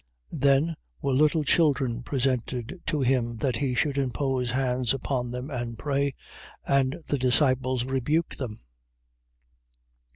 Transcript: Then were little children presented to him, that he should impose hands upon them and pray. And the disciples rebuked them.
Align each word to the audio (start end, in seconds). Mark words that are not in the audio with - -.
Then 0.33 0.77
were 0.99 1.13
little 1.13 1.43
children 1.43 2.01
presented 2.01 2.81
to 2.87 3.01
him, 3.01 3.37
that 3.37 3.57
he 3.57 3.75
should 3.75 3.99
impose 3.99 4.49
hands 4.49 4.95
upon 4.95 5.29
them 5.29 5.51
and 5.51 5.77
pray. 5.77 6.15
And 6.65 7.03
the 7.05 7.19
disciples 7.19 7.85
rebuked 7.85 8.39
them. 8.39 8.61